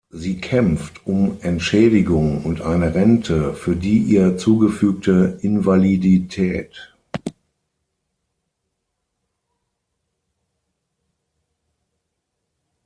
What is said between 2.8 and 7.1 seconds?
Rente für die ihr zugefügte Invalidität.